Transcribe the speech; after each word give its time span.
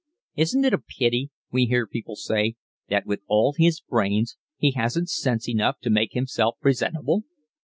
"Isn't 0.35 0.65
it 0.65 0.73
a 0.73 0.79
pity," 0.79 1.29
we 1.51 1.67
hear 1.67 1.85
people 1.85 2.15
say, 2.15 2.55
"that, 2.89 3.05
with 3.05 3.19
all 3.27 3.53
his 3.55 3.81
brains, 3.81 4.35
he 4.57 4.71
hasn't 4.71 5.09
sense 5.09 5.47
enough 5.47 5.77
to 5.81 5.91
make 5.91 6.13
himself 6.13 6.57
presentable?" 6.59 7.23